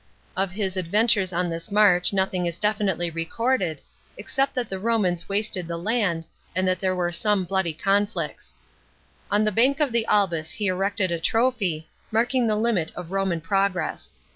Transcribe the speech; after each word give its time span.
Of 0.35 0.49
his 0.49 0.77
adventures 0.77 1.31
on 1.31 1.47
this 1.47 1.69
march 1.69 2.11
nothing 2.11 2.47
is 2.47 2.57
definitely 2.57 3.11
recorded, 3.11 3.81
except 4.17 4.55
that 4.55 4.67
the 4.67 4.79
Romans 4.79 5.29
wasted 5.29 5.67
the 5.67 5.77
land 5.77 6.25
and 6.55 6.67
that 6.67 6.79
there 6.79 6.95
were 6.95 7.11
some 7.11 7.43
bloody 7.43 7.73
conflicts. 7.75 8.55
On 9.29 9.43
the 9.45 9.51
bank 9.51 9.79
of 9.79 9.91
the 9.91 10.07
Albis 10.09 10.53
he 10.53 10.65
erected 10.65 11.11
a 11.11 11.19
trophy, 11.19 11.87
marking 12.09 12.47
the 12.47 12.55
limit 12.55 12.91
of 12.95 13.11
Roman 13.11 13.41
progress. 13.41 14.13